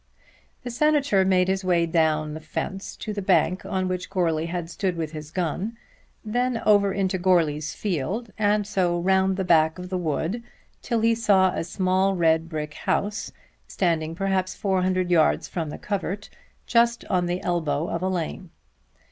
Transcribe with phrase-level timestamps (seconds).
[0.63, 4.67] The Senator made his way down the fence to the bank on which Goarly had
[4.67, 5.77] stood with his gun,
[6.25, 10.41] then over into Goarly's field, and so round the back of the wood
[10.81, 13.31] till he saw a small red brick house
[13.67, 16.31] standing perhaps four hundred yards from the covert,
[16.65, 18.49] just on the elbow of a lane.